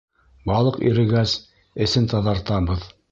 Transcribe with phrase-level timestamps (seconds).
[0.51, 1.33] Балыҡ ирегәс,
[1.87, 2.87] эсен таҙартабыҙ.